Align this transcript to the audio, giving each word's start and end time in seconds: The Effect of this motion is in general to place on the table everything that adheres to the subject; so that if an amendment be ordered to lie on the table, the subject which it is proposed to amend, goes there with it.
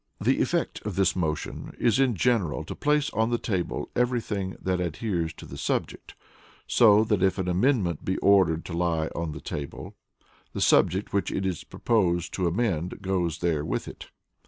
The 0.19 0.41
Effect 0.41 0.81
of 0.83 0.95
this 0.95 1.15
motion 1.15 1.75
is 1.77 1.99
in 1.99 2.15
general 2.15 2.63
to 2.63 2.73
place 2.73 3.11
on 3.11 3.29
the 3.29 3.37
table 3.37 3.87
everything 3.95 4.57
that 4.59 4.79
adheres 4.81 5.31
to 5.33 5.45
the 5.45 5.59
subject; 5.59 6.15
so 6.65 7.03
that 7.03 7.21
if 7.21 7.37
an 7.37 7.47
amendment 7.47 8.03
be 8.03 8.17
ordered 8.17 8.65
to 8.65 8.73
lie 8.73 9.09
on 9.15 9.31
the 9.31 9.39
table, 9.39 9.93
the 10.53 10.59
subject 10.59 11.13
which 11.13 11.29
it 11.29 11.45
is 11.45 11.63
proposed 11.63 12.33
to 12.33 12.47
amend, 12.47 13.03
goes 13.03 13.41
there 13.41 13.63
with 13.63 13.87
it. 13.87 14.07